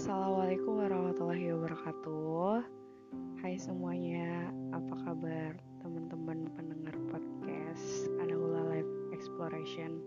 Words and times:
Assalamualaikum 0.00 0.80
warahmatullahi 0.80 1.52
wabarakatuh. 1.52 2.64
Hai 3.44 3.60
semuanya, 3.60 4.48
apa 4.72 4.96
kabar 5.04 5.52
teman-teman 5.84 6.48
pendengar 6.56 6.96
podcast 7.12 8.08
Anahula 8.16 8.64
Life 8.64 8.88
Exploration? 9.12 10.00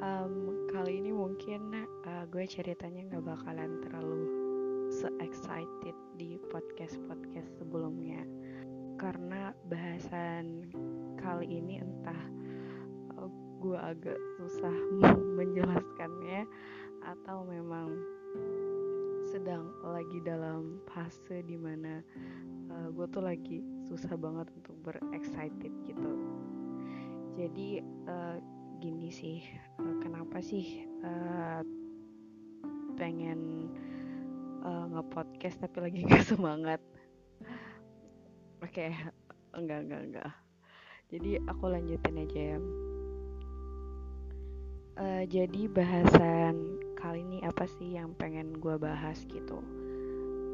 Um, 0.00 0.64
kali 0.72 1.04
ini 1.04 1.12
mungkin 1.12 1.84
uh, 2.08 2.24
gue 2.32 2.48
ceritanya 2.48 3.04
nggak 3.12 3.28
bakalan 3.28 3.76
terlalu 3.84 4.24
se-excited 4.88 5.96
di 6.16 6.40
podcast-podcast 6.48 7.60
sebelumnya 7.60 8.24
karena 8.96 9.52
bahasan 9.68 10.72
kali 11.20 11.60
ini 11.60 11.84
entah 11.84 12.35
gue 13.60 13.78
agak 13.78 14.18
susah 14.36 14.74
menjelaskannya 15.38 16.44
atau 17.06 17.46
memang 17.46 17.94
sedang 19.26 19.68
lagi 19.82 20.22
dalam 20.22 20.78
fase 20.88 21.42
di 21.44 21.58
mana 21.58 22.00
uh, 22.70 22.88
gue 22.94 23.06
tuh 23.10 23.22
lagi 23.22 23.58
susah 23.86 24.14
banget 24.14 24.46
untuk 24.54 24.76
berexcited 24.86 25.72
gitu. 25.84 26.10
Jadi 27.36 27.84
uh, 28.08 28.38
gini 28.80 29.12
sih 29.12 29.44
uh, 29.82 29.96
kenapa 30.00 30.40
sih 30.40 30.86
uh, 31.04 31.60
pengen 32.96 33.68
uh, 34.64 34.86
nge-podcast 34.96 35.60
tapi 35.60 35.78
lagi 35.84 36.00
gak 36.10 36.24
semangat? 36.24 36.80
Oke 38.64 38.88
okay. 38.88 38.90
enggak 39.52 39.84
enggak 39.84 40.02
enggak. 40.10 40.32
Jadi 41.06 41.38
aku 41.44 41.64
lanjutin 41.70 42.18
aja 42.18 42.40
ya 42.56 42.58
uh, 44.96 45.24
jadi 45.28 45.68
bahasan 45.68 46.80
kali 46.96 47.22
ini 47.22 47.38
apa 47.44 47.68
sih 47.78 47.96
yang 47.96 48.16
pengen 48.16 48.56
gue 48.56 48.76
bahas 48.80 49.20
gitu? 49.28 49.60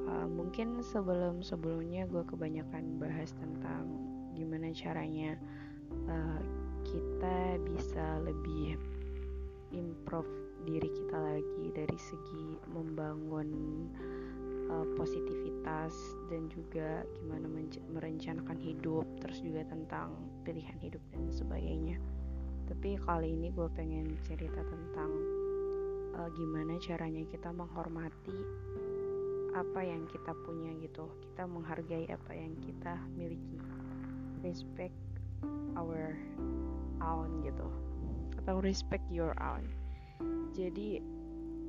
Uh, 0.06 0.26
mungkin 0.26 0.82
sebelum 0.82 1.40
sebelumnya 1.40 2.04
gue 2.10 2.26
kebanyakan 2.26 2.98
bahas 2.98 3.30
tentang 3.38 3.86
gimana 4.34 4.74
caranya 4.74 5.38
uh, 6.10 6.42
kita 6.82 7.62
bisa 7.70 8.18
lebih 8.26 8.74
improve 9.72 10.28
diri 10.66 10.90
kita 10.90 11.18
lagi 11.18 11.64
dari 11.74 11.98
segi 11.98 12.46
membangun 12.70 13.48
uh, 14.70 14.86
positivitas 14.98 15.94
dan 16.30 16.46
juga 16.50 17.06
gimana 17.18 17.46
merencanakan 17.90 18.58
hidup 18.58 19.06
terus 19.22 19.42
juga 19.42 19.66
tentang 19.70 20.14
pilihan 20.46 20.78
hidup 20.82 21.02
dan 21.14 21.30
sebagainya 21.30 21.98
tapi 22.72 22.96
kali 23.04 23.36
ini 23.36 23.52
gue 23.52 23.68
pengen 23.76 24.16
cerita 24.24 24.64
tentang 24.64 25.12
uh, 26.16 26.24
gimana 26.32 26.80
caranya 26.80 27.20
kita 27.28 27.52
menghormati 27.52 28.32
apa 29.52 29.84
yang 29.84 30.08
kita 30.08 30.32
punya 30.48 30.72
gitu. 30.80 31.04
Kita 31.20 31.44
menghargai 31.44 32.08
apa 32.08 32.32
yang 32.32 32.56
kita 32.64 32.96
miliki. 33.12 33.60
Respect 34.40 34.96
our 35.76 36.16
own 37.04 37.44
gitu. 37.44 37.68
Atau 38.40 38.64
respect 38.64 39.04
your 39.12 39.36
own. 39.36 39.68
Jadi 40.56 41.04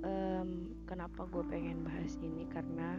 um, 0.08 0.72
kenapa 0.88 1.28
gue 1.28 1.44
pengen 1.52 1.84
bahas 1.84 2.16
ini? 2.24 2.48
Karena 2.48 2.96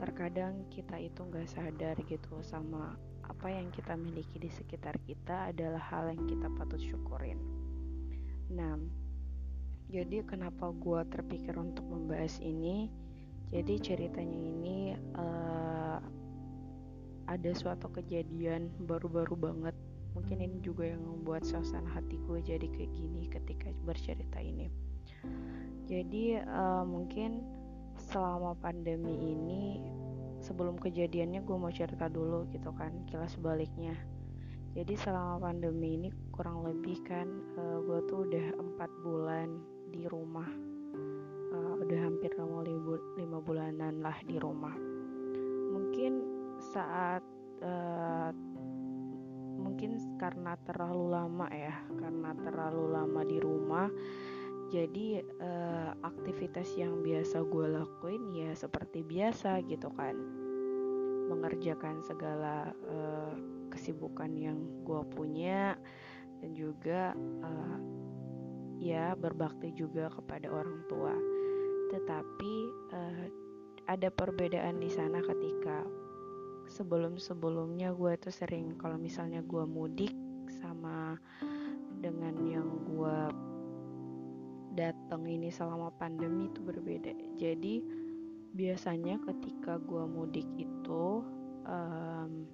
terkadang 0.00 0.64
kita 0.72 0.96
itu 0.96 1.28
nggak 1.28 1.44
sadar 1.44 2.00
gitu 2.08 2.40
sama 2.40 2.96
apa 3.28 3.52
yang 3.52 3.68
kita 3.70 3.94
miliki 3.94 4.40
di 4.40 4.50
sekitar 4.50 4.96
kita 5.04 5.52
adalah 5.52 5.80
hal 5.80 6.10
yang 6.10 6.24
kita 6.26 6.48
patut 6.56 6.80
syukurin. 6.80 7.38
Nah, 8.48 8.80
jadi 9.88 10.24
kenapa 10.24 10.72
gue 10.72 11.00
terpikir 11.08 11.56
untuk 11.56 11.84
membahas 11.88 12.40
ini? 12.40 12.88
Jadi 13.48 13.80
ceritanya 13.80 14.36
ini 14.36 14.92
uh, 15.16 16.00
ada 17.28 17.50
suatu 17.56 17.88
kejadian 17.92 18.68
baru-baru 18.84 19.36
banget. 19.36 19.76
Mungkin 20.16 20.44
ini 20.44 20.58
juga 20.64 20.88
yang 20.88 21.04
membuat 21.04 21.44
suasana 21.44 21.88
hati 21.92 22.20
gue 22.20 22.40
jadi 22.40 22.66
kayak 22.68 22.92
gini 22.92 23.28
ketika 23.28 23.72
bercerita 23.84 24.40
ini. 24.40 24.68
Jadi 25.88 26.36
uh, 26.36 26.84
mungkin 26.84 27.40
selama 27.96 28.52
pandemi 28.60 29.16
ini 29.32 29.80
sebelum 30.48 30.80
kejadiannya 30.80 31.44
gue 31.44 31.56
mau 31.60 31.68
cerita 31.68 32.08
dulu 32.08 32.48
gitu 32.48 32.72
kan 32.72 33.04
kilas 33.04 33.36
baliknya. 33.36 33.92
Jadi 34.72 34.96
selama 34.96 35.52
pandemi 35.52 36.00
ini 36.00 36.08
kurang 36.32 36.64
lebih 36.64 37.04
kan 37.04 37.28
uh, 37.60 37.84
gue 37.84 38.00
tuh 38.08 38.24
udah 38.24 38.46
empat 38.56 38.90
bulan 39.04 39.60
di 39.92 40.08
rumah. 40.08 40.48
Uh, 41.52 41.84
udah 41.84 41.98
hampir 42.00 42.32
mau 42.40 42.64
lima 42.64 43.38
bulanan 43.44 44.00
lah 44.00 44.16
di 44.24 44.40
rumah. 44.40 44.72
Mungkin 45.68 46.12
saat 46.72 47.20
uh, 47.60 48.32
mungkin 49.58 50.00
karena 50.16 50.54
terlalu 50.64 51.12
lama 51.12 51.46
ya 51.50 51.74
karena 51.98 52.30
terlalu 52.40 52.84
lama 52.94 53.20
di 53.26 53.38
rumah 53.42 53.86
jadi 54.68 55.24
uh, 55.40 55.90
aktivitas 56.04 56.76
yang 56.76 57.00
biasa 57.00 57.40
gue 57.48 57.66
lakuin 57.72 58.22
ya 58.36 58.52
seperti 58.52 59.00
biasa 59.00 59.64
gitu 59.64 59.88
kan 59.96 60.16
mengerjakan 61.28 62.00
segala 62.04 62.72
uh, 62.88 63.32
kesibukan 63.68 64.32
yang 64.32 64.58
gue 64.84 65.02
punya 65.12 65.76
dan 66.40 66.50
juga 66.56 67.12
uh, 67.44 67.78
ya 68.80 69.12
berbakti 69.18 69.74
juga 69.76 70.08
kepada 70.08 70.48
orang 70.48 70.80
tua. 70.88 71.14
Tetapi 71.92 72.54
uh, 72.92 73.26
ada 73.88 74.08
perbedaan 74.12 74.80
di 74.80 74.88
sana 74.88 75.20
ketika 75.24 75.84
sebelum-sebelumnya 76.68 77.96
gue 77.96 78.12
tuh 78.20 78.32
sering 78.32 78.76
kalau 78.76 79.00
misalnya 79.00 79.40
gue 79.40 79.64
mudik 79.64 80.12
sama 80.60 81.16
dengan 81.98 82.36
yang 82.44 82.68
gue 82.84 83.18
datang 84.74 85.24
ini 85.28 85.48
selama 85.48 85.92
pandemi 85.96 86.48
itu 86.50 86.60
berbeda. 86.60 87.12
Jadi 87.36 87.80
biasanya 88.52 89.20
ketika 89.22 89.76
gue 89.78 90.04
mudik 90.08 90.48
itu 90.56 91.22
um, 91.68 92.48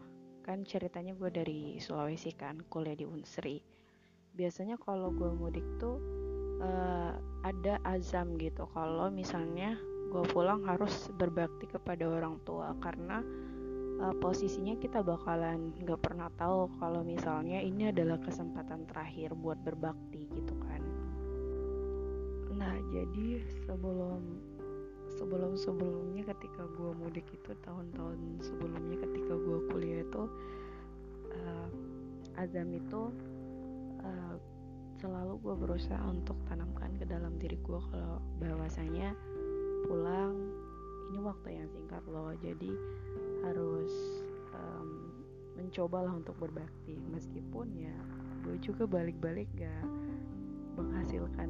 kan 0.44 0.60
ceritanya 0.68 1.16
gue 1.16 1.30
dari 1.32 1.60
Sulawesi 1.80 2.34
kan 2.36 2.60
kuliah 2.68 2.98
di 2.98 3.06
Unsri. 3.08 3.62
Biasanya 4.34 4.76
kalau 4.82 5.14
gue 5.14 5.30
mudik 5.30 5.64
tuh 5.78 5.96
uh, 6.60 7.14
ada 7.46 7.78
azam 7.86 8.36
gitu. 8.36 8.66
Kalau 8.74 9.08
misalnya 9.08 9.78
gue 10.10 10.22
pulang 10.30 10.62
harus 10.68 11.10
berbakti 11.18 11.66
kepada 11.66 12.06
orang 12.06 12.38
tua 12.46 12.76
karena 12.78 13.18
uh, 13.98 14.14
posisinya 14.18 14.78
kita 14.78 15.02
bakalan 15.02 15.74
gak 15.82 16.00
pernah 16.02 16.30
tahu 16.38 16.70
kalau 16.78 17.02
misalnya 17.02 17.58
ini 17.58 17.90
adalah 17.90 18.18
kesempatan 18.22 18.86
terakhir 18.86 19.34
buat 19.34 19.58
berbakti 19.62 20.30
gitu 20.30 20.53
nah 22.54 22.74
jadi 22.94 23.42
sebelum 23.66 24.22
sebelum 25.14 25.54
sebelumnya 25.54 26.26
ketika 26.34 26.66
gue 26.74 26.90
mudik 26.98 27.26
itu 27.30 27.50
tahun-tahun 27.62 28.18
sebelumnya 28.42 28.98
ketika 29.02 29.34
gue 29.38 29.58
kuliah 29.70 30.02
itu 30.02 30.22
uh, 31.34 31.68
azam 32.38 32.74
itu 32.74 33.10
uh, 34.02 34.34
selalu 34.98 35.38
gue 35.42 35.54
berusaha 35.54 36.00
untuk 36.08 36.38
tanamkan 36.48 36.94
ke 36.98 37.04
dalam 37.04 37.36
diri 37.38 37.60
gue 37.60 37.80
kalau 37.92 38.18
bahwasanya 38.40 39.12
pulang 39.84 40.32
ini 41.14 41.22
waktu 41.22 41.48
yang 41.62 41.68
singkat 41.70 42.02
loh. 42.10 42.32
Jadi 42.42 42.74
harus 43.46 43.92
um, 44.50 45.12
mencobalah 45.54 46.10
untuk 46.10 46.34
berbakti. 46.42 46.98
Meskipun 47.12 47.70
ya 47.76 47.94
gue 48.42 48.58
juga 48.58 48.84
balik-balik 48.84 49.46
gak 49.54 49.86
menghasilkan 50.74 51.48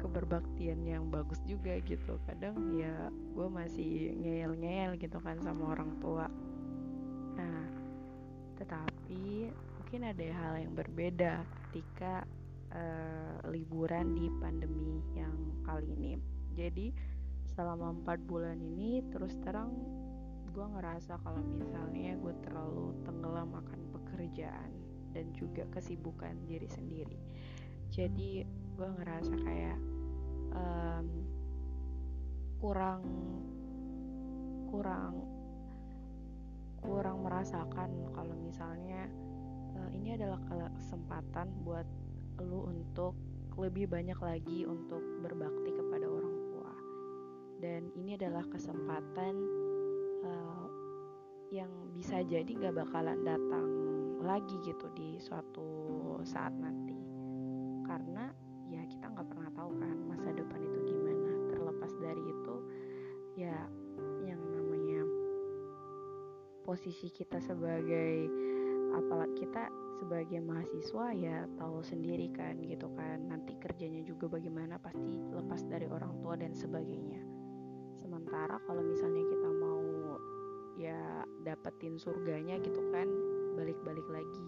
keberbaktian 0.00 0.80
yang 0.88 1.12
bagus 1.12 1.38
juga 1.44 1.76
gitu. 1.84 2.16
Kadang 2.24 2.56
ya 2.74 3.12
gue 3.12 3.48
masih 3.52 4.16
ngeyel-ngeyel 4.16 4.96
gitu 4.96 5.20
kan 5.20 5.36
sama 5.44 5.76
orang 5.76 5.92
tua. 6.00 6.26
Nah 7.36 7.60
tetapi 8.56 9.52
mungkin 9.52 10.00
ada 10.08 10.26
hal 10.32 10.54
yang 10.64 10.72
berbeda 10.72 11.44
ketika 11.68 12.24
uh, 12.72 13.36
liburan 13.52 14.16
di 14.16 14.26
pandemi 14.40 15.04
yang 15.12 15.36
kali 15.62 15.92
ini. 15.92 16.16
Jadi 16.56 16.92
selama 17.52 17.92
empat 17.92 18.24
bulan 18.24 18.56
ini 18.56 19.04
terus 19.12 19.36
terang 19.44 19.74
gue 20.50 20.66
ngerasa 20.66 21.22
kalau 21.22 21.42
misalnya 21.46 22.18
gue 22.18 22.34
terlalu 22.42 22.90
tenggelam 23.06 23.54
akan 23.54 23.80
pekerjaan 23.94 24.70
dan 25.14 25.30
juga 25.34 25.66
kesibukan 25.70 26.34
diri 26.46 26.66
sendiri. 26.70 27.18
Jadi 27.90 28.46
gue 28.46 28.88
ngerasa 28.98 29.34
kayak 29.42 29.78
um, 30.54 31.06
kurang 32.60 33.02
kurang 34.70 35.14
kurang 36.80 37.18
merasakan 37.26 37.90
kalau 38.14 38.34
misalnya 38.40 39.08
uh, 39.76 39.90
ini 39.92 40.16
adalah 40.16 40.40
kesempatan 40.76 41.48
buat 41.66 41.84
lu 42.40 42.70
untuk 42.72 43.16
lebih 43.60 43.90
banyak 43.90 44.16
lagi 44.16 44.64
untuk 44.64 45.02
berbakti 45.20 45.74
kepada 45.76 46.06
orang 46.08 46.36
tua. 46.48 46.72
dan 47.60 47.92
ini 47.92 48.16
adalah 48.16 48.40
kesempatan 48.48 49.34
uh, 50.24 50.66
yang 51.52 51.68
bisa 51.92 52.24
jadi 52.24 52.48
gak 52.48 52.78
bakalan 52.80 53.20
datang 53.20 53.68
lagi 54.24 54.56
gitu 54.64 54.88
di 54.96 55.20
suatu 55.20 55.68
saat 56.24 56.56
nanti 56.56 56.96
karena 57.84 58.32
ya 58.70 58.86
kita 58.86 59.10
nggak 59.10 59.28
pernah 59.28 59.50
tahu 59.50 59.72
kan 59.82 59.96
ya 63.38 63.68
yang 64.26 64.40
namanya 64.50 65.02
posisi 66.66 67.10
kita 67.10 67.38
sebagai 67.42 68.30
apalagi 68.94 69.46
kita 69.46 69.70
sebagai 70.00 70.40
mahasiswa 70.40 71.12
ya 71.12 71.44
tahu 71.60 71.84
sendiri 71.84 72.32
kan 72.32 72.56
gitu 72.64 72.88
kan. 72.96 73.20
Nanti 73.28 73.52
kerjanya 73.60 74.00
juga 74.02 74.32
bagaimana 74.32 74.80
pasti 74.80 75.20
lepas 75.20 75.60
dari 75.68 75.84
orang 75.86 76.16
tua 76.24 76.34
dan 76.40 76.56
sebagainya. 76.56 77.20
Sementara 78.00 78.56
kalau 78.64 78.80
misalnya 78.80 79.20
kita 79.28 79.48
mau 79.60 79.80
ya 80.80 81.28
dapetin 81.44 82.00
surganya 82.00 82.56
gitu 82.64 82.80
kan 82.88 83.06
balik-balik 83.60 84.08
lagi. 84.08 84.46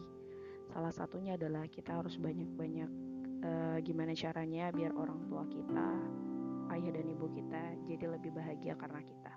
Salah 0.72 0.94
satunya 0.94 1.36
adalah 1.36 1.68
kita 1.68 2.00
harus 2.00 2.16
banyak-banyak 2.16 2.90
uh, 3.44 3.76
gimana 3.84 4.16
caranya 4.16 4.72
biar 4.72 4.96
orang 4.96 5.20
tua 5.28 5.44
kita 5.52 5.88
ayah 6.72 6.92
dan 6.96 7.06
ibu 7.12 7.26
kita 7.32 7.62
jadi 7.84 8.04
lebih 8.16 8.32
bahagia 8.32 8.74
karena 8.80 9.00
kita. 9.04 9.32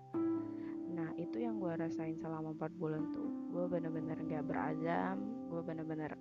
Nah 0.95 1.09
itu 1.19 1.43
yang 1.43 1.59
gue 1.59 1.75
rasain 1.75 2.15
selama 2.15 2.55
4 2.55 2.79
bulan 2.79 3.11
tuh. 3.11 3.29
Gue 3.51 3.67
bener-bener 3.67 4.15
gak 4.23 4.47
berazam 4.47 5.35
gue 5.55 5.61
bener-bener 5.63 6.11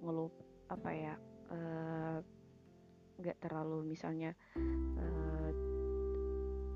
ngelup 0.00 0.32
apa 0.72 0.90
ya 0.92 1.14
uh, 1.52 2.18
nggak 3.16 3.36
terlalu 3.40 3.84
misalnya 3.96 4.32
uh, 4.96 5.50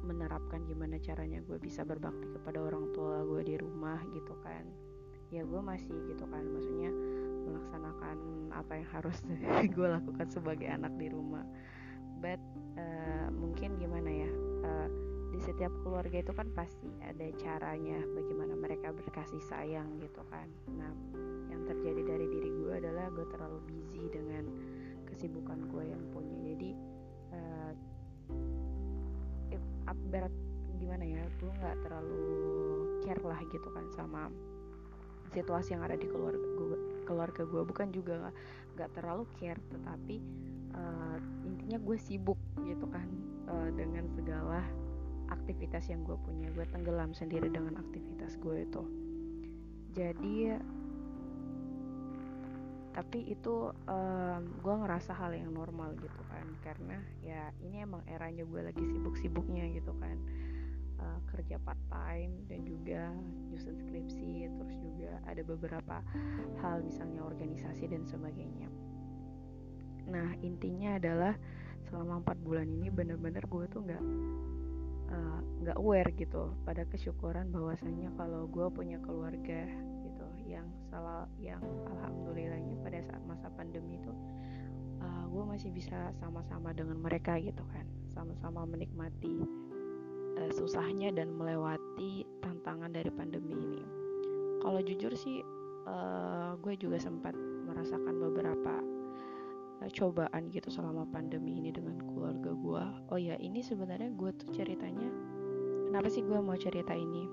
menerapkan 0.05 0.65
gimana 0.69 1.01
caranya 1.01 1.41
gue 1.45 1.57
bisa 1.57 1.85
berbakti 1.85 2.29
kepada 2.33 2.59
orang 2.61 2.91
tua 2.93 3.23
gue 3.25 3.43
di 3.45 3.57
rumah 3.57 4.01
gitu 4.13 4.37
kan. 4.45 4.67
Ya 5.31 5.47
gue 5.47 5.61
masih 5.63 5.95
gitu 6.11 6.27
kan 6.27 6.43
maksudnya 6.43 6.91
melaksanakan 7.47 8.17
apa 8.51 8.73
yang 8.77 8.89
harus 8.93 9.17
gue 9.77 9.89
lakukan 9.89 10.29
sebagai 10.29 10.69
anak 10.69 10.93
di 10.99 11.09
rumah 11.09 11.47
but 12.21 12.41
uh, 12.77 13.29
mungkin 13.33 13.81
gimana 13.81 14.09
ya 14.09 14.31
uh, 14.65 14.89
di 15.31 15.41
setiap 15.41 15.73
keluarga 15.81 16.21
itu 16.21 16.33
kan 16.35 16.51
pasti 16.53 16.91
ada 17.01 17.27
caranya 17.39 18.03
bagaimana 18.13 18.55
mereka 18.59 18.93
berkasih 18.93 19.41
sayang 19.47 19.89
gitu 20.03 20.21
kan. 20.29 20.47
Nah 20.75 20.93
yang 21.49 21.65
terjadi 21.65 22.03
dari 22.03 22.27
diri 22.29 22.51
gue 22.51 22.73
adalah 22.77 23.09
gue 23.15 23.27
terlalu 23.31 23.59
busy 23.71 24.05
dengan 24.11 24.45
kesibukan 25.07 25.71
gue 25.71 25.85
yang 25.87 26.03
punya. 26.13 26.37
Jadi 26.51 26.71
uh, 27.33 27.73
berat 30.11 30.35
gimana 30.83 31.07
ya 31.07 31.23
gue 31.39 31.53
nggak 31.63 31.77
terlalu 31.87 32.23
care 33.07 33.23
lah 33.23 33.39
gitu 33.47 33.69
kan 33.71 33.87
sama 33.95 34.27
situasi 35.31 35.79
yang 35.79 35.87
ada 35.87 35.95
di 35.95 36.11
keluarga 36.11 36.43
gue 36.43 37.07
keluarga 37.07 37.43
gue. 37.47 37.63
Bukan 37.63 37.95
juga 37.95 38.35
nggak 38.75 38.91
terlalu 38.99 39.25
care 39.39 39.63
tetapi 39.71 40.19
uh, 40.75 41.19
intinya 41.47 41.79
gue 41.81 41.97
sibuk 41.99 42.39
gitu 42.63 42.87
kan 42.91 43.07
uh, 43.51 43.71
dengan 43.75 44.07
segala 44.15 44.63
aktivitas 45.31 45.87
yang 45.91 46.03
gue 46.03 46.19
punya. 46.21 46.51
Gue 46.53 46.67
tenggelam 46.71 47.15
sendiri 47.15 47.49
dengan 47.51 47.79
aktivitas 47.79 48.37
gue 48.39 48.67
itu. 48.67 48.83
Jadi 49.95 50.55
tapi 52.91 53.23
itu 53.31 53.71
um, 53.87 54.43
gue 54.59 54.75
ngerasa 54.83 55.15
hal 55.15 55.35
yang 55.35 55.55
normal 55.55 55.95
gitu 55.99 56.23
kan. 56.31 56.47
Karena 56.63 56.99
ya 57.23 57.55
ini 57.63 57.87
emang 57.87 58.03
eranya 58.11 58.43
gue 58.43 58.61
lagi 58.61 58.83
sibuk-sibuknya 58.83 59.71
gitu 59.75 59.95
kan. 59.99 60.19
Uh, 61.01 61.17
kerja 61.33 61.57
part 61.65 61.81
time 61.89 62.45
dan 62.45 62.61
juga 62.69 63.09
nyusun 63.49 63.73
skripsi 63.73 64.53
terus 64.53 64.77
juga 64.85 65.17
ada 65.25 65.41
beberapa 65.41 66.05
hal 66.61 66.85
misalnya 66.85 67.25
organisasi 67.25 67.89
dan 67.89 68.05
sebagainya 68.05 68.69
nah 70.11 70.35
intinya 70.43 70.99
adalah 70.99 71.35
selama 71.89 72.23
empat 72.23 72.39
bulan 72.43 72.67
ini 72.67 72.91
bener-bener 72.91 73.43
gue 73.47 73.65
tuh 73.71 73.81
nggak 73.83 74.05
eh, 75.11 75.41
nggak 75.65 75.79
uh, 75.79 75.83
aware 75.83 76.11
gitu 76.15 76.51
pada 76.67 76.83
kesyukuran 76.87 77.51
bahwasanya 77.51 78.11
kalau 78.19 78.47
gue 78.51 78.67
punya 78.71 78.99
keluarga 79.03 79.67
gitu 80.07 80.27
yang 80.47 80.67
salah 80.91 81.27
yang 81.39 81.63
alhamdulillahnya 81.87 82.79
pada 82.83 83.01
saat 83.07 83.23
masa 83.27 83.47
pandemi 83.55 83.99
itu 83.99 84.13
uh, 85.03 85.25
gue 85.31 85.45
masih 85.47 85.71
bisa 85.71 86.11
sama-sama 86.19 86.71
dengan 86.75 86.99
mereka 86.99 87.39
gitu 87.39 87.63
kan 87.71 87.87
sama-sama 88.11 88.67
menikmati 88.67 89.47
uh, 90.39 90.51
susahnya 90.55 91.11
dan 91.11 91.35
melewati 91.35 92.25
tantangan 92.41 92.91
dari 92.91 93.11
pandemi 93.13 93.55
ini. 93.55 93.83
Kalau 94.61 94.81
jujur 94.85 95.13
sih, 95.17 95.41
uh, 95.89 96.57
gue 96.61 96.75
juga 96.77 97.01
sempat 97.01 97.33
merasakan 97.65 98.15
beberapa 98.21 98.75
cobaan 99.89 100.53
gitu 100.53 100.69
selama 100.69 101.09
pandemi 101.09 101.57
ini 101.57 101.73
dengan 101.73 101.97
keluarga 102.05 102.53
gue. 102.53 102.85
Oh 103.09 103.19
ya, 103.21 103.41
ini 103.41 103.65
sebenarnya 103.65 104.13
gue 104.13 104.31
tuh 104.37 104.53
ceritanya, 104.53 105.09
kenapa 105.89 106.13
sih 106.13 106.21
gue 106.21 106.37
mau 106.37 106.59
cerita 106.61 106.93
ini? 106.93 107.25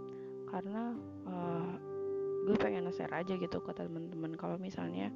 Karena 0.48 0.96
uh, 1.28 1.76
gue 2.48 2.56
pengen 2.56 2.88
share 2.96 3.12
aja 3.12 3.36
gitu 3.36 3.60
ke 3.60 3.72
teman-teman 3.76 4.32
kalau 4.40 4.56
misalnya 4.56 5.12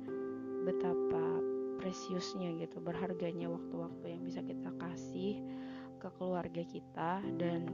betapa 0.67 1.39
preciousnya 1.79 2.51
gitu 2.59 2.83
berharganya 2.83 3.47
waktu-waktu 3.47 4.05
yang 4.11 4.21
bisa 4.27 4.43
kita 4.43 4.69
kasih 4.77 5.39
ke 5.97 6.11
keluarga 6.19 6.61
kita 6.67 7.23
dan 7.39 7.71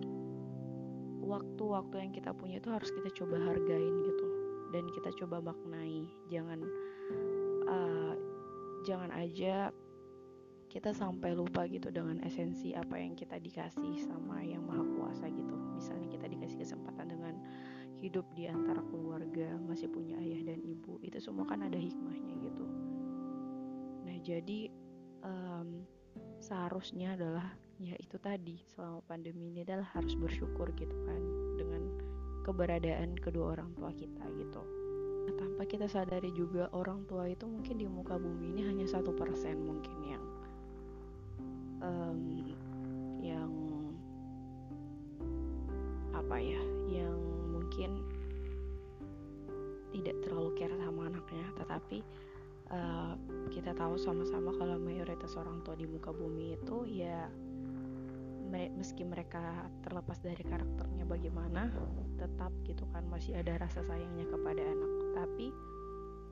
waktu-waktu 1.26 2.08
yang 2.08 2.12
kita 2.14 2.32
punya 2.32 2.62
itu 2.62 2.70
harus 2.72 2.94
kita 2.94 3.10
coba 3.24 3.42
hargain 3.50 3.96
gitu 4.06 4.28
dan 4.72 4.86
kita 4.94 5.10
coba 5.26 5.44
maknai 5.44 6.08
jangan 6.32 6.64
uh, 7.68 8.14
jangan 8.88 9.12
aja 9.12 9.76
kita 10.72 10.96
sampai 10.96 11.36
lupa 11.36 11.68
gitu 11.68 11.92
dengan 11.92 12.24
esensi 12.24 12.72
apa 12.72 12.96
yang 12.96 13.20
kita 13.20 13.36
dikasih 13.36 14.08
sama 14.08 14.40
yang 14.40 14.64
maha 14.64 14.84
kuasa 14.96 15.28
gitu. 15.28 15.56
Misalnya 15.76 16.08
kita 16.08 16.32
dikasih 16.32 16.64
kesempatan 16.64 17.12
dengan 17.12 17.36
hidup 18.00 18.24
di 18.38 18.48
antara 18.48 18.80
keluarga 18.88 19.60
masih 19.68 19.92
punya 19.92 20.16
ayah 20.24 20.40
dan 20.48 20.64
ibu 20.64 21.02
itu 21.04 21.20
semua 21.20 21.44
kan 21.44 21.68
ada 21.68 21.76
hikmahnya 21.76 22.36
gitu. 22.40 22.66
Nah 24.08 24.16
jadi 24.24 24.72
um, 25.28 25.84
seharusnya 26.40 27.20
adalah 27.20 27.48
ya 27.84 27.96
itu 28.00 28.16
tadi 28.22 28.64
selama 28.72 29.04
pandemi 29.04 29.52
ini 29.52 29.68
adalah 29.68 29.88
harus 29.92 30.16
bersyukur 30.16 30.72
gitu 30.80 30.96
kan 31.04 31.22
dengan 31.60 31.84
keberadaan 32.48 33.20
kedua 33.20 33.60
orang 33.60 33.70
tua 33.76 33.92
kita 33.94 34.24
gitu 34.40 34.87
tanpa 35.36 35.64
kita 35.68 35.92
sadari 35.92 36.32
juga 36.32 36.72
orang 36.72 37.04
tua 37.10 37.28
itu 37.28 37.44
mungkin 37.44 37.76
di 37.76 37.88
muka 37.90 38.16
bumi 38.16 38.56
ini 38.56 38.62
hanya 38.64 38.86
satu 38.88 39.12
persen 39.12 39.60
mungkin 39.66 39.98
yang 40.08 40.24
um, 41.84 42.22
yang 43.20 43.52
apa 46.16 46.38
ya 46.40 46.62
yang 46.88 47.20
mungkin 47.52 48.00
tidak 49.92 50.16
terlalu 50.24 50.52
care 50.56 50.76
sama 50.78 51.10
anaknya. 51.10 51.48
Tetapi 51.58 51.98
uh, 52.72 53.14
kita 53.50 53.74
tahu 53.74 53.96
sama-sama 54.00 54.54
kalau 54.56 54.78
mayoritas 54.78 55.34
orang 55.40 55.60
tua 55.66 55.76
di 55.76 55.90
muka 55.90 56.14
bumi 56.14 56.56
itu 56.56 56.86
ya 56.88 57.28
meski 58.50 59.04
mereka 59.04 59.68
terlepas 59.84 60.18
dari 60.24 60.40
karakternya 60.42 61.04
bagaimana 61.04 61.70
tetap 62.18 62.52
gitu 62.64 62.88
kan 62.96 63.04
masih 63.12 63.36
ada 63.38 63.60
rasa 63.60 63.84
sayangnya 63.84 64.26
kepada 64.28 64.62
anak. 64.64 64.92
Tapi 65.16 65.48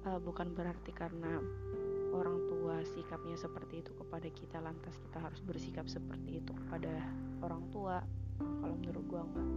uh, 0.08 0.20
bukan 0.24 0.56
berarti 0.56 0.92
karena 0.96 1.40
orang 2.16 2.38
tua 2.48 2.80
sikapnya 2.96 3.36
seperti 3.36 3.84
itu 3.84 3.92
kepada 3.94 4.28
kita 4.32 4.58
lantas 4.64 4.96
kita 4.98 5.20
harus 5.20 5.44
bersikap 5.44 5.86
seperti 5.92 6.40
itu 6.40 6.52
kepada 6.66 6.92
orang 7.44 7.64
tua. 7.70 8.00
Kalau 8.40 8.76
menurut 8.76 9.04
gua 9.08 9.22
enggak. 9.24 9.48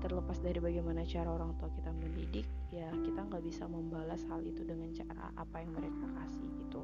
Terlepas 0.00 0.38
dari 0.40 0.58
bagaimana 0.64 1.04
cara 1.04 1.28
orang 1.28 1.52
tua 1.60 1.68
kita 1.76 1.92
mendidik 1.92 2.48
ya 2.72 2.88
kita 3.04 3.20
nggak 3.20 3.44
bisa 3.44 3.68
membalas 3.68 4.24
hal 4.32 4.40
itu 4.40 4.64
dengan 4.64 4.88
cara 4.96 5.28
apa 5.36 5.60
yang 5.60 5.76
mereka 5.76 6.08
kasih 6.16 6.48
gitu 6.56 6.80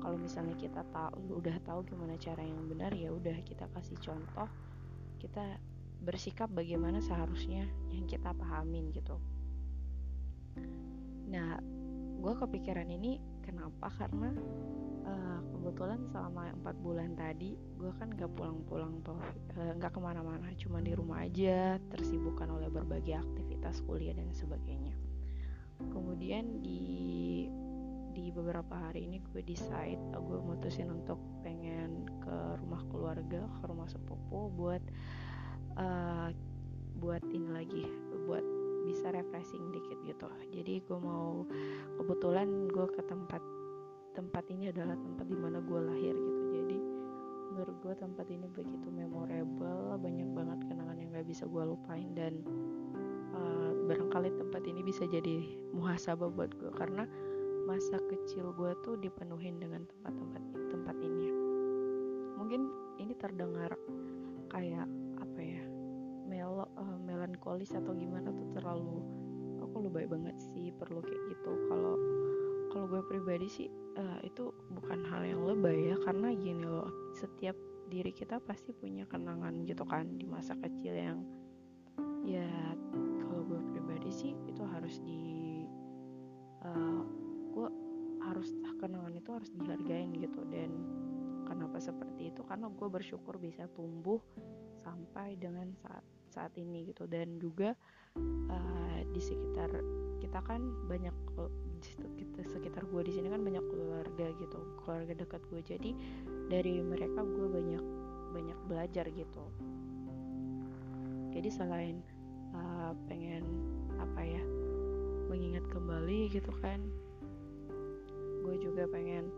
kalau 0.00 0.16
misalnya 0.16 0.56
kita 0.56 0.82
tahu 0.90 1.38
udah 1.38 1.56
tahu 1.62 1.84
gimana 1.84 2.16
cara 2.16 2.40
yang 2.40 2.66
benar 2.66 2.90
ya 2.96 3.12
udah 3.12 3.36
kita 3.44 3.68
kasih 3.76 3.96
contoh. 4.00 4.48
Kita 5.20 5.60
bersikap 6.00 6.48
bagaimana 6.48 7.04
seharusnya 7.04 7.68
yang 7.92 8.08
kita 8.08 8.32
pahamin 8.32 8.88
gitu. 8.96 9.20
Nah 11.28 11.60
gue 12.20 12.34
kepikiran 12.36 12.88
ini 12.88 13.20
kenapa? 13.44 13.92
Karena 13.92 14.32
uh, 15.04 15.40
kebetulan 15.52 16.00
selama 16.08 16.52
empat 16.56 16.76
bulan 16.80 17.12
tadi 17.16 17.56
gue 17.76 17.92
kan 18.00 18.08
gak 18.12 18.32
pulang-pulang 18.36 19.00
uh, 19.08 19.72
nggak 19.76 19.92
ke 19.92 20.00
mana-mana 20.00 20.52
cuma 20.56 20.80
di 20.84 20.92
rumah 20.92 21.24
aja 21.24 21.80
tersibukkan 21.92 22.48
oleh 22.48 22.68
berbagai 22.72 23.20
aktivitas 23.20 23.84
kuliah 23.84 24.16
dan 24.16 24.32
sebagainya. 24.32 24.96
Kemudian 25.80 26.60
di 26.60 27.48
di 28.20 28.28
beberapa 28.28 28.76
hari 28.76 29.08
ini 29.08 29.24
gue 29.32 29.40
decide 29.40 29.96
gue 30.12 30.38
mutusin 30.44 30.92
untuk 30.92 31.16
pengen 31.40 32.04
ke 32.20 32.36
rumah 32.60 32.84
keluarga 32.92 33.48
ke 33.48 33.62
rumah 33.64 33.88
sepupu 33.88 34.52
buat 34.52 34.84
uh, 35.80 36.28
buat 37.00 37.24
ini 37.32 37.48
lagi 37.48 37.84
buat 38.28 38.44
bisa 38.84 39.12
refreshing 39.12 39.72
dikit 39.72 39.98
gitu. 40.04 40.28
Jadi 40.52 40.84
gue 40.84 40.98
mau 41.00 41.48
kebetulan 42.00 42.68
gue 42.68 42.86
ke 42.92 43.02
tempat 43.08 43.40
tempat 44.12 44.44
ini 44.52 44.68
adalah 44.68 44.96
tempat 44.96 45.26
di 45.28 45.36
mana 45.36 45.64
gue 45.64 45.80
lahir 45.80 46.12
gitu. 46.12 46.42
Jadi 46.60 46.78
menurut 47.50 47.76
gue 47.82 47.94
tempat 47.96 48.26
ini 48.28 48.46
begitu 48.52 48.88
memorable 48.92 49.96
banyak 49.96 50.28
banget 50.36 50.58
kenangan 50.68 50.96
yang 51.00 51.10
gak 51.12 51.28
bisa 51.28 51.44
gue 51.48 51.64
lupain 51.66 52.08
dan 52.14 52.40
uh, 53.32 53.70
barangkali 53.88 54.30
tempat 54.38 54.62
ini 54.68 54.80
bisa 54.84 55.04
jadi 55.08 55.44
muhasabah 55.72 56.28
buat 56.32 56.52
gue. 56.56 56.70
Karena 56.76 57.04
masa 57.70 58.02
kecil 58.10 58.50
gue 58.58 58.74
tuh 58.82 58.98
dipenuhin 58.98 59.62
dengan 59.62 59.86
tempat-tempat 59.86 60.42
tempat 60.74 60.96
ini. 60.98 61.30
Mungkin 62.34 62.66
ini 62.98 63.14
terdengar 63.14 63.70
kayak 64.50 64.90
apa 65.22 65.38
ya 65.38 65.62
melo 66.26 66.66
uh, 66.74 66.98
melankolis 66.98 67.70
atau 67.70 67.94
gimana 67.94 68.34
tuh 68.34 68.50
terlalu 68.58 69.06
aku 69.62 69.74
oh, 69.78 69.82
lebay 69.86 70.10
banget 70.10 70.34
sih 70.50 70.74
perlu 70.74 70.98
kayak 70.98 71.22
gitu. 71.30 71.50
Kalau 71.70 71.94
kalau 72.74 72.86
gue 72.90 73.02
pribadi 73.06 73.46
sih 73.46 73.68
uh, 74.02 74.18
itu 74.26 74.50
bukan 74.74 75.06
hal 75.06 75.22
yang 75.22 75.46
lebay 75.46 75.94
ya 75.94 75.96
karena 76.02 76.34
gini 76.34 76.66
loh 76.66 76.90
setiap 77.14 77.54
diri 77.86 78.10
kita 78.10 78.42
pasti 78.42 78.74
punya 78.74 79.06
kenangan 79.06 79.62
gitu 79.66 79.86
kan 79.86 80.18
di 80.18 80.26
masa 80.26 80.58
kecil 80.58 80.94
yang 80.94 81.18
ya 82.26 82.50
kalau 83.22 83.46
gue 83.46 83.62
pribadi 83.74 84.10
sih 84.10 84.32
itu 84.46 84.62
harus 84.66 84.98
di 85.02 85.66
uh, 86.66 87.19
gue 87.60 87.70
harus 88.24 88.48
kenangan 88.80 89.12
itu 89.12 89.30
harus 89.36 89.50
dihargain 89.52 90.16
gitu. 90.16 90.40
Dan 90.48 90.70
kenapa 91.44 91.76
seperti 91.76 92.32
itu? 92.32 92.40
Karena 92.48 92.72
gue 92.72 92.88
bersyukur 92.88 93.36
bisa 93.36 93.68
tumbuh 93.76 94.20
sampai 94.80 95.36
dengan 95.36 95.68
saat 95.84 96.04
saat 96.32 96.52
ini 96.56 96.88
gitu. 96.88 97.04
Dan 97.04 97.36
juga 97.36 97.76
uh, 98.48 98.98
di 99.12 99.20
sekitar 99.20 99.68
kita 100.24 100.40
kan 100.40 100.60
banyak 100.88 101.12
di 102.16 102.24
sekitar 102.44 102.84
gue 102.88 103.02
di 103.08 103.12
sini 103.16 103.32
kan 103.32 103.40
banyak 103.40 103.64
keluarga 103.72 104.28
gitu 104.36 104.60
keluarga 104.84 105.16
dekat 105.16 105.40
gue 105.48 105.60
jadi 105.64 105.90
dari 106.52 106.84
mereka 106.84 107.24
gue 107.24 107.48
banyak 107.48 107.84
banyak 108.36 108.58
belajar 108.68 109.04
gitu. 109.12 109.44
Jadi 111.30 111.48
selain 111.48 111.96
uh, 112.52 112.92
pengen 113.08 113.44
apa 113.96 114.20
ya 114.24 114.42
mengingat 115.30 115.64
kembali 115.70 116.26
gitu 116.32 116.50
kan 116.58 116.82
gue 118.50 118.66
juga 118.66 118.82
pengen 118.90 119.30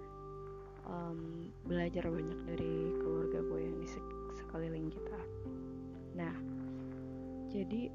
um, 0.88 1.52
belajar 1.68 2.08
banyak 2.08 2.40
dari 2.48 2.96
keluarga 2.96 3.44
gue 3.44 3.60
yang 3.60 3.76
di 3.76 3.88
sekeliling 4.40 4.88
kita. 4.88 5.20
Nah 6.16 6.32
jadi 7.52 7.92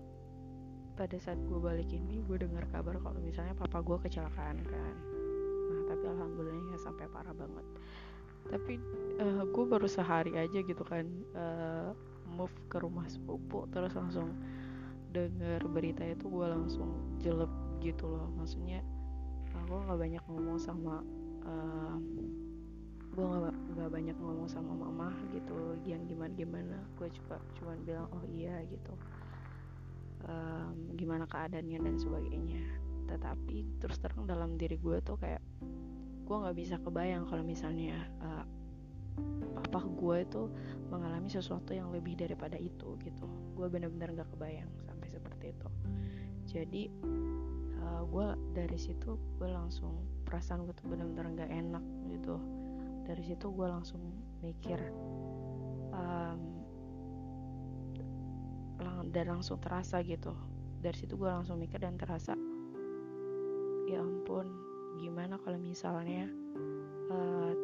pada 0.94 1.18
saat 1.18 1.42
gue 1.50 1.58
balik 1.58 1.90
ini 1.90 2.22
gue 2.22 2.38
dengar 2.38 2.70
kabar 2.70 3.02
kalau 3.02 3.18
misalnya 3.18 3.58
papa 3.58 3.82
gue 3.82 3.98
kecelakaan 4.06 4.62
kan. 4.62 4.96
Nah 5.74 5.82
tapi 5.90 6.06
alhamdulillah 6.06 6.78
ya 6.78 6.78
sampai 6.78 7.10
parah 7.10 7.34
banget. 7.34 7.66
Tapi 8.54 8.74
uh, 9.18 9.44
gue 9.50 9.66
baru 9.66 9.90
sehari 9.90 10.38
aja 10.38 10.62
gitu 10.62 10.86
kan 10.86 11.10
uh, 11.34 11.98
move 12.30 12.54
ke 12.70 12.78
rumah 12.78 13.10
sepupu 13.10 13.66
terus 13.74 13.98
langsung 13.98 14.38
denger 15.18 15.66
berita 15.66 16.06
itu 16.06 16.30
gue 16.30 16.46
langsung 16.46 17.18
jelek 17.26 17.50
gitu 17.82 18.06
loh. 18.06 18.30
Maksudnya 18.38 18.86
aku 19.66 19.74
nggak 19.88 20.00
banyak 20.00 20.24
ngomong 20.30 20.58
sama 20.62 21.02
uh, 21.48 21.98
gue 23.18 23.26
gak, 23.26 23.58
gak 23.74 23.90
banyak 23.90 24.18
ngomong 24.22 24.46
sama 24.46 24.78
mama 24.78 25.10
gitu 25.34 25.74
yang 25.90 26.06
gimana 26.06 26.30
gimana 26.38 26.78
gue 27.02 27.10
juga 27.10 27.42
cuman 27.58 27.82
bilang 27.82 28.06
oh 28.14 28.22
iya 28.30 28.62
gitu. 28.70 28.94
Um, 30.22 30.94
gimana 30.94 31.26
keadaannya 31.26 31.82
dan 31.82 31.98
sebagainya. 31.98 32.62
Tetapi 33.10 33.82
terus 33.82 33.98
terang 33.98 34.30
dalam 34.30 34.54
diri 34.54 34.78
gue 34.78 35.02
tuh 35.02 35.18
kayak 35.18 35.42
gue 36.30 36.36
nggak 36.38 36.58
bisa 36.62 36.78
kebayang 36.78 37.26
kalau 37.26 37.42
misalnya 37.42 37.98
uh, 38.22 38.46
papa 39.58 39.82
gue 39.82 40.18
itu 40.22 40.44
mengalami 40.94 41.30
sesuatu 41.34 41.74
yang 41.74 41.90
lebih 41.90 42.22
daripada 42.22 42.54
itu 42.62 43.02
gitu. 43.02 43.26
Gue 43.58 43.66
bener-bener 43.66 44.14
nggak 44.14 44.30
kebayang 44.38 44.70
sampai 44.86 45.10
seperti 45.10 45.58
itu. 45.58 45.70
Jadi 46.46 46.84
uh, 47.88 48.04
gue 48.04 48.28
dari 48.52 48.76
situ 48.76 49.16
gue 49.40 49.48
langsung 49.48 50.04
perasaan 50.28 50.68
gue 50.68 50.76
tuh 50.76 50.92
bener-bener 50.92 51.32
nggak 51.40 51.52
enak 51.52 51.84
gitu. 52.12 52.36
Dari 53.08 53.24
situ 53.24 53.48
gue 53.48 53.68
langsung 53.72 54.04
mikir 54.44 54.80
um, 55.96 56.40
dan 59.16 59.26
langsung 59.32 59.58
terasa 59.64 60.04
gitu. 60.04 60.36
Dari 60.84 60.98
situ 61.00 61.16
gue 61.16 61.32
langsung 61.32 61.56
mikir 61.56 61.80
dan 61.80 61.96
terasa 61.96 62.36
ya 63.88 64.04
ampun 64.04 64.52
gimana 65.00 65.40
kalau 65.40 65.56
misalnya 65.56 66.28
uh, 67.08 67.56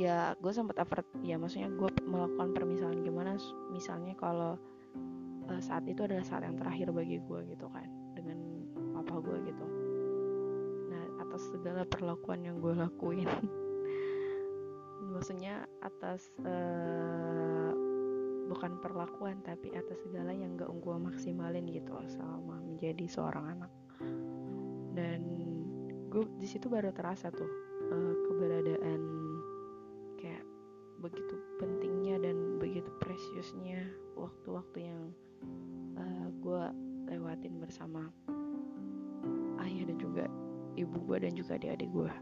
ya 0.00 0.32
gue 0.40 0.52
sempat 0.56 0.80
effort 0.80 1.04
ya 1.20 1.36
maksudnya 1.36 1.68
gue 1.68 1.88
melakukan 2.08 2.56
permisalan 2.56 3.04
gimana 3.04 3.36
misalnya 3.68 4.16
kalau 4.16 4.56
uh, 5.52 5.60
saat 5.60 5.84
itu 5.84 6.08
adalah 6.08 6.24
saat 6.24 6.48
yang 6.48 6.56
terakhir 6.56 6.88
bagi 6.96 7.20
gue 7.20 7.40
gitu 7.52 7.68
kan 7.68 7.91
segala 11.62 11.86
perlakuan 11.86 12.42
yang 12.42 12.58
gue 12.58 12.74
lakuin. 12.74 13.30
Maksudnya 15.14 15.62
atas 15.78 16.34
uh, 16.42 17.70
bukan 18.50 18.82
perlakuan 18.82 19.38
tapi 19.46 19.70
atas 19.70 20.02
segala 20.02 20.34
yang 20.34 20.58
gak 20.58 20.74
gue 20.74 20.96
maksimalin 20.98 21.70
gitu 21.70 21.94
selama 22.10 22.58
menjadi 22.66 23.06
seorang 23.06 23.54
anak. 23.54 23.70
Dan 24.98 25.22
gue 26.10 26.26
di 26.42 26.50
situ 26.50 26.66
baru 26.66 26.90
terasa 26.90 27.30
tuh 27.30 27.46
uh, 27.94 28.14
keberadaan 28.26 29.00
kayak 30.18 30.42
begitu 30.98 31.38
pentingnya 31.62 32.18
dan 32.26 32.58
begitu 32.58 32.90
preciousnya 32.98 33.86
waktu-waktu 34.18 34.90
yang 34.90 35.14
uh, 35.94 36.02
eh, 36.02 36.26
gue 36.42 36.62
lewatin 37.06 37.62
bersama 37.62 38.10
ayah 39.62 39.86
dan 39.86 39.98
juga 40.02 40.26
ibu 40.78 40.96
gue 41.08 41.16
dan 41.28 41.32
juga 41.36 41.56
adik-adik 41.60 41.90
gue 41.92 42.12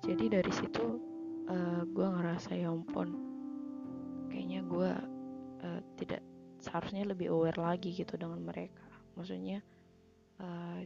jadi 0.00 0.40
dari 0.40 0.52
situ 0.52 0.84
uh, 1.50 1.82
gue 1.84 2.06
ngerasa 2.06 2.56
ya 2.56 2.72
ampun 2.72 3.30
kayaknya 4.30 4.60
gue 4.64 4.90
uh, 5.66 5.80
tidak 5.98 6.22
seharusnya 6.60 7.08
lebih 7.08 7.32
aware 7.32 7.56
lagi 7.56 7.90
gitu 7.90 8.14
dengan 8.20 8.40
mereka. 8.44 8.84
Maksudnya 9.16 9.64
uh, 10.38 10.80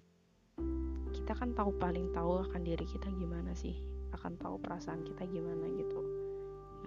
kita 1.14 1.34
kan 1.34 1.52
tahu 1.54 1.74
paling 1.78 2.10
tahu 2.14 2.46
akan 2.46 2.62
diri 2.62 2.86
kita 2.86 3.10
gimana 3.14 3.52
sih 3.54 3.74
akan 4.14 4.38
tahu 4.38 4.58
perasaan 4.62 5.02
kita 5.02 5.26
gimana 5.26 5.66
gitu. 5.74 6.00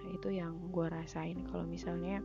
Nah 0.00 0.08
itu 0.12 0.28
yang 0.32 0.56
gue 0.72 0.86
rasain 0.88 1.44
kalau 1.52 1.68
misalnya 1.68 2.20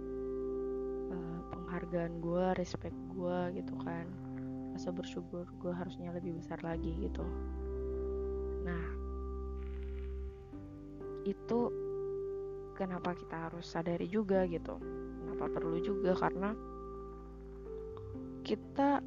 uh, 1.12 1.40
penghargaan 1.52 2.24
gue 2.24 2.46
respect 2.56 2.96
gue 3.12 3.40
gitu 3.60 3.76
kan 3.84 4.08
rasa 4.74 4.90
bersyukur 4.90 5.46
gue 5.62 5.70
harusnya 5.70 6.10
lebih 6.10 6.34
besar 6.42 6.58
lagi 6.66 6.98
gitu 6.98 7.22
nah 8.64 8.84
itu 11.24 11.60
kenapa 12.76 13.16
kita 13.16 13.50
harus 13.50 13.64
sadari 13.64 14.10
juga 14.10 14.44
gitu? 14.50 14.76
Kenapa 15.24 15.48
perlu 15.50 15.80
juga? 15.80 16.12
Karena 16.18 16.52
kita 18.44 19.00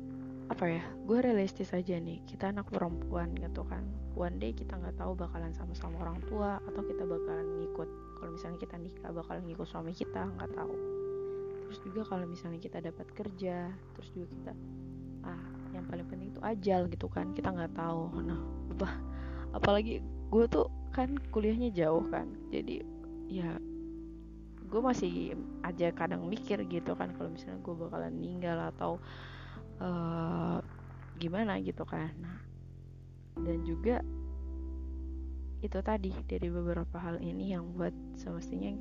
apa 0.46 0.64
ya 0.70 0.82
gue 1.04 1.18
realistis 1.20 1.74
aja 1.74 1.98
nih. 1.98 2.22
Kita 2.24 2.54
anak 2.54 2.70
perempuan 2.72 3.34
gitu 3.36 3.66
kan. 3.66 3.84
One 4.16 4.40
day 4.40 4.56
kita 4.56 4.80
nggak 4.80 4.96
tahu 4.96 5.12
bakalan 5.12 5.52
sama-sama 5.52 6.00
orang 6.00 6.22
tua 6.24 6.56
atau 6.64 6.82
kita 6.86 7.04
bakalan 7.04 7.46
ngikut. 7.60 7.88
Kalau 8.16 8.30
misalnya 8.32 8.58
kita 8.64 8.76
nikah 8.80 9.12
bakalan 9.12 9.44
ngikut 9.44 9.68
suami 9.68 9.92
kita 9.92 10.24
nggak 10.40 10.50
tahu. 10.56 10.74
Terus 11.66 11.78
juga 11.84 12.02
kalau 12.08 12.24
misalnya 12.24 12.62
kita 12.62 12.78
dapat 12.80 13.06
kerja 13.12 13.68
terus 13.92 14.08
juga 14.14 14.26
kita 14.32 14.52
ah 15.26 15.42
yang 15.74 15.84
paling 15.90 16.06
penting 16.08 16.32
itu 16.32 16.40
ajal 16.40 16.88
gitu 16.88 17.06
kan. 17.12 17.34
Kita 17.36 17.52
nggak 17.52 17.76
tahu. 17.76 18.24
Nah 18.24 18.40
apa 18.72 18.88
apalagi 19.56 20.04
gue 20.28 20.44
tuh 20.46 20.68
kan 20.92 21.16
kuliahnya 21.32 21.72
jauh 21.72 22.04
kan 22.12 22.28
jadi 22.52 22.84
ya 23.26 23.56
gue 24.66 24.80
masih 24.82 25.38
aja 25.62 25.94
kadang 25.94 26.26
mikir 26.26 26.60
gitu 26.66 26.92
kan 26.98 27.14
kalau 27.14 27.30
misalnya 27.30 27.62
gue 27.62 27.74
bakalan 27.74 28.12
meninggal 28.12 28.58
atau 28.74 28.98
uh, 29.78 30.58
gimana 31.16 31.56
gitu 31.62 31.86
kan. 31.86 32.12
Nah, 32.20 32.38
dan 33.40 33.62
juga 33.64 34.02
itu 35.64 35.78
tadi 35.80 36.12
dari 36.28 36.48
beberapa 36.52 37.00
hal 37.00 37.22
ini 37.22 37.56
yang 37.56 37.72
buat 37.74 37.94
semestinya 38.20 38.76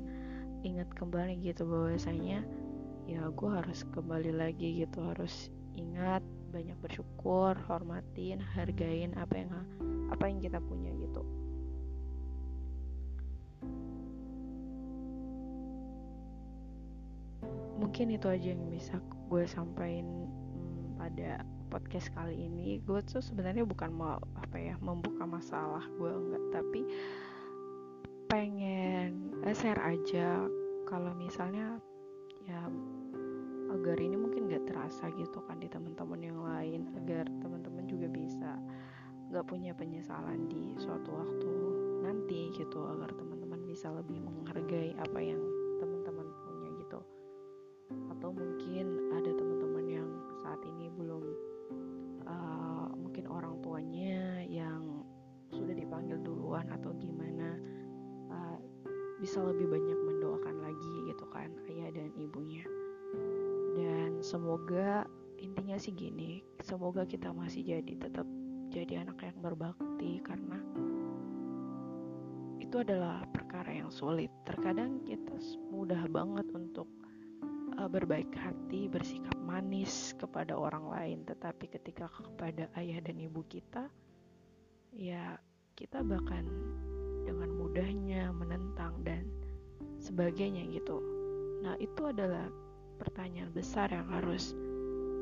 ingat 0.66 0.92
kembali 0.92 1.40
gitu 1.40 1.64
bahwasanya 1.64 2.44
ya 3.06 3.22
gue 3.30 3.50
harus 3.50 3.86
kembali 3.94 4.34
lagi 4.34 4.84
gitu 4.84 4.98
harus 5.00 5.48
ingat 5.78 6.20
banyak 6.50 6.76
bersyukur 6.82 7.54
hormatin 7.70 8.42
hargain 8.42 9.14
apa 9.16 9.34
yang 9.40 9.50
apa 10.10 10.24
yang 10.30 10.38
kita 10.38 10.58
punya 10.62 10.90
gitu. 10.98 11.22
Mungkin 17.76 18.16
itu 18.16 18.26
aja 18.26 18.56
yang 18.56 18.66
bisa 18.72 18.96
gue 19.28 19.44
sampaikan 19.44 20.06
hmm, 20.26 20.96
pada 20.96 21.44
podcast 21.68 22.08
kali 22.16 22.48
ini. 22.48 22.80
Gue 22.82 23.04
tuh 23.04 23.20
sebenarnya 23.20 23.68
bukan 23.68 23.92
mau 23.92 24.16
apa 24.38 24.56
ya 24.56 24.74
membuka 24.80 25.28
masalah 25.28 25.84
gue 26.00 26.10
enggak. 26.10 26.44
Tapi 26.56 26.80
pengen 28.26 29.30
share 29.54 29.78
aja 29.78 30.42
kalau 30.88 31.14
misalnya 31.14 31.78
ya 32.46 32.62
agar 33.70 33.98
ini 33.98 34.16
mungkin 34.18 34.46
gak 34.50 34.66
terasa 34.70 35.10
gitu 35.18 35.42
kan 35.46 35.58
di 35.58 35.68
teman-teman 35.70 36.20
yang 36.22 36.38
lain 36.42 36.90
agar 36.96 37.26
teman-teman 37.42 37.84
juga 37.86 38.06
bisa 38.10 38.58
gak 39.30 39.46
punya 39.46 39.74
penyesalan 39.74 40.46
di 40.46 40.78
suatu 40.78 41.10
waktu 41.10 41.52
nanti 42.06 42.54
gitu 42.54 42.86
agar 42.86 43.10
teman-teman 43.18 43.66
bisa 43.66 43.90
lebih 43.90 44.22
menghargai 44.22 44.94
apa 44.94 45.18
yang 45.18 45.42
teman-teman 45.82 46.26
punya 46.46 46.68
gitu. 46.78 47.00
Atau 48.14 48.30
mungkin 48.30 49.10
ada 49.10 49.30
teman-teman 49.34 49.86
yang 49.90 50.08
saat 50.38 50.62
ini 50.62 50.86
belum 50.94 51.22
uh, 52.26 52.88
mungkin 52.94 53.26
orang 53.26 53.58
tuanya 53.62 54.46
yang 54.46 55.02
sudah 55.50 55.74
dipanggil 55.74 56.22
duluan 56.22 56.70
atau 56.70 56.94
gimana 56.98 57.58
uh, 58.30 58.58
bisa 59.18 59.42
lebih 59.42 59.66
banyak 59.66 59.98
mendoakan 60.06 60.62
lagi 60.62 60.94
gitu 61.10 61.24
kan 61.34 61.50
ayah 61.66 61.90
dan 61.90 62.14
ibunya. 62.14 62.62
Dan 63.74 64.22
semoga 64.22 65.04
intinya 65.36 65.76
sih 65.76 65.92
gini 65.92 66.40
semoga 66.64 67.04
kita 67.04 67.28
masih 67.34 67.60
jadi 67.76 67.92
tetap 68.00 68.24
jadi 68.76 69.08
anak 69.08 69.24
yang 69.24 69.40
berbakti 69.40 70.20
karena 70.20 70.60
itu 72.60 72.84
adalah 72.84 73.24
perkara 73.32 73.72
yang 73.72 73.88
sulit. 73.88 74.28
Terkadang 74.44 75.00
kita 75.08 75.32
mudah 75.72 76.04
banget 76.12 76.44
untuk 76.52 76.84
uh, 77.80 77.88
berbaik 77.88 78.28
hati, 78.36 78.84
bersikap 78.84 79.32
manis 79.40 80.12
kepada 80.20 80.52
orang 80.52 80.92
lain, 80.92 81.18
tetapi 81.24 81.72
ketika 81.72 82.04
kepada 82.20 82.68
ayah 82.76 83.00
dan 83.00 83.16
ibu 83.16 83.40
kita, 83.48 83.88
ya 84.92 85.40
kita 85.72 86.04
bahkan 86.04 86.44
dengan 87.24 87.56
mudahnya 87.56 88.28
menentang 88.36 89.00
dan 89.08 89.24
sebagainya 90.04 90.68
gitu. 90.68 91.00
Nah, 91.64 91.80
itu 91.80 92.12
adalah 92.12 92.52
pertanyaan 93.00 93.56
besar 93.56 93.88
yang 93.88 94.04
harus 94.12 94.52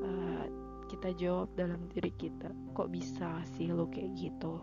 uh, 0.03 0.64
kita 0.89 1.15
jawab 1.17 1.53
dalam 1.57 1.89
diri 1.93 2.13
kita. 2.17 2.53
Kok 2.77 2.89
bisa 2.93 3.41
sih 3.57 3.71
lo 3.73 3.89
kayak 3.89 4.13
gitu? 4.17 4.63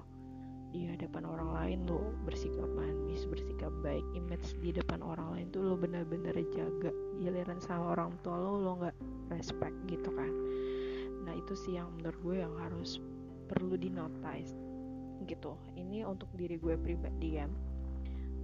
di 0.71 0.87
hadapan 0.87 1.27
orang 1.27 1.51
lain 1.51 1.79
lo 1.83 2.15
bersikap 2.23 2.67
manis 2.79 3.27
bersikap 3.27 3.71
baik 3.83 4.07
image 4.15 4.55
di 4.63 4.71
depan 4.71 5.03
orang 5.03 5.35
lain 5.35 5.47
tuh 5.51 5.59
lo 5.59 5.75
benar-benar 5.75 6.31
jaga 6.55 6.95
giliran 7.19 7.59
sama 7.59 7.91
orang 7.91 8.15
tua 8.23 8.39
lo 8.39 8.55
lo 8.55 8.71
nggak 8.79 8.95
respect 9.35 9.75
gitu 9.91 10.07
kan 10.15 10.31
nah 11.27 11.35
itu 11.35 11.53
sih 11.59 11.75
yang 11.75 11.91
menurut 11.99 12.19
gue 12.23 12.35
yang 12.39 12.55
harus 12.55 13.03
perlu 13.51 13.75
di 13.75 13.91
notice 13.91 14.55
gitu 15.27 15.59
ini 15.75 16.07
untuk 16.07 16.31
diri 16.39 16.55
gue 16.55 16.79
pribadi 16.79 17.35
ya 17.35 17.51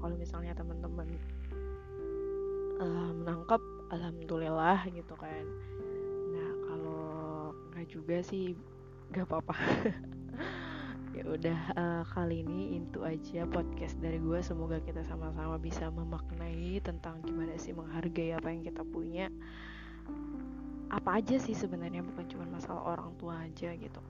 kalau 0.03 0.19
misalnya 0.19 0.51
teman-teman 0.51 1.07
uh, 2.83 3.11
menangkap 3.23 3.63
alhamdulillah 3.95 4.83
gitu 4.91 5.15
kan 5.15 5.47
nggak 7.77 7.93
juga 7.93 8.17
sih. 8.25 8.57
Nggak 9.13 9.25
apa-apa. 9.29 9.55
Ya 11.17 11.25
udah 11.25 11.59
uh, 11.73 12.03
kali 12.13 12.45
ini 12.45 12.77
itu 12.77 13.01
aja 13.01 13.41
podcast 13.49 13.97
dari 13.97 14.21
gue 14.21 14.37
semoga 14.37 14.77
kita 14.77 15.01
sama-sama 15.01 15.57
bisa 15.57 15.89
memaknai 15.89 16.77
tentang 16.85 17.25
gimana 17.25 17.57
sih 17.57 17.73
menghargai 17.73 18.37
apa 18.37 18.53
yang 18.53 18.61
kita 18.61 18.85
punya. 18.85 19.25
Apa 20.93 21.17
aja 21.17 21.41
sih 21.41 21.57
sebenarnya 21.57 22.05
bukan 22.05 22.21
cuma 22.29 22.45
masalah 22.45 22.85
orang 22.93 23.17
tua 23.17 23.33
aja 23.49 23.73
gitu. 23.73 24.01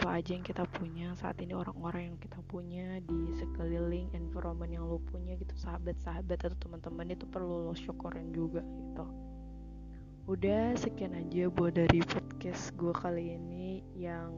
Apa 0.00 0.24
aja 0.24 0.32
yang 0.32 0.48
kita 0.48 0.64
punya 0.64 1.12
saat 1.20 1.36
ini 1.44 1.52
orang-orang 1.52 2.08
yang 2.08 2.18
kita 2.24 2.40
punya 2.48 2.96
di 3.04 3.36
sekeliling 3.36 4.08
environment 4.16 4.72
yang 4.72 4.88
lo 4.88 4.96
punya 5.12 5.36
gitu 5.36 5.52
sahabat-sahabat 5.60 6.40
atau 6.40 6.56
teman-teman 6.56 7.12
itu 7.12 7.28
perlu 7.28 7.68
lo 7.68 7.76
syukurin 7.76 8.32
juga 8.32 8.64
gitu 8.64 9.29
udah 10.30 10.78
sekian 10.78 11.10
aja 11.18 11.50
buat 11.50 11.74
dari 11.74 12.06
podcast 12.06 12.70
gue 12.78 12.94
kali 12.94 13.34
ini 13.34 13.82
yang 13.98 14.30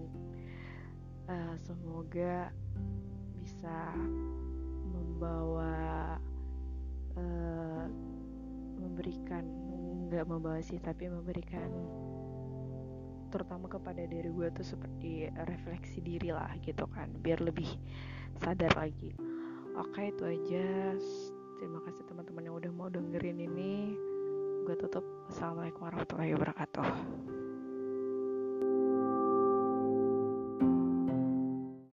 uh, 1.28 1.52
semoga 1.68 2.48
bisa 3.36 3.92
membawa 4.88 6.16
uh, 7.12 7.84
memberikan 8.80 9.44
nggak 10.08 10.24
membawa 10.24 10.64
sih 10.64 10.80
tapi 10.80 11.12
memberikan 11.12 11.68
terutama 13.28 13.68
kepada 13.68 14.08
diri 14.08 14.32
gue 14.32 14.48
tuh 14.56 14.64
seperti 14.64 15.28
refleksi 15.44 16.00
diri 16.00 16.32
lah 16.32 16.56
gitu 16.64 16.88
kan 16.88 17.12
biar 17.20 17.44
lebih 17.44 17.68
sadar 18.40 18.72
lagi. 18.80 19.12
Oke 19.76 20.08
itu 20.08 20.24
aja. 20.24 20.96
Terima 21.60 21.84
kasih 21.84 22.08
teman-teman 22.08 22.48
yang 22.48 22.56
udah 22.56 22.72
mau 22.72 22.88
dengerin 22.88 23.44
ini 23.44 24.11
gue 24.62 24.76
tutup. 24.78 25.04
Assalamualaikum 25.26 25.90
warahmatullahi 25.90 26.32
wabarakatuh 26.38 27.41